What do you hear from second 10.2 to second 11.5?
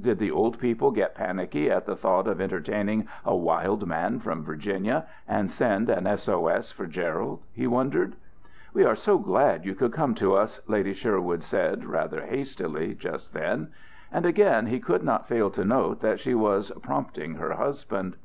us," Lady Sherwood